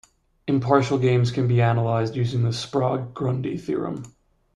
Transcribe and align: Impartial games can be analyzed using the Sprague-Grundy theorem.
Impartial 0.47 0.97
games 0.97 1.29
can 1.29 1.47
be 1.47 1.61
analyzed 1.61 2.15
using 2.15 2.41
the 2.41 2.51
Sprague-Grundy 2.51 3.55
theorem. 3.55 4.15